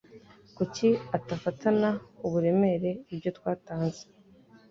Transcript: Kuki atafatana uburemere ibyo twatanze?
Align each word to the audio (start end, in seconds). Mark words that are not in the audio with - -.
Kuki 0.55 0.87
atafatana 1.17 1.89
uburemere 2.25 2.89
ibyo 3.13 3.29
twatanze? 3.37 4.03